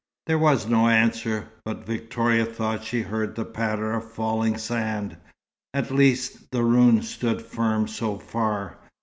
There 0.25 0.39
was 0.39 0.65
no 0.65 0.87
answer; 0.87 1.49
but 1.63 1.85
Victoria 1.85 2.43
thought 2.43 2.83
she 2.83 3.03
heard 3.03 3.35
the 3.35 3.45
patter 3.45 3.91
of 3.93 4.11
falling 4.11 4.57
sand. 4.57 5.15
At 5.75 5.91
least, 5.91 6.49
the 6.49 6.63
ruin 6.63 7.03
stood 7.03 7.43
firm 7.43 7.87
so 7.87 8.17
far. 8.17 8.79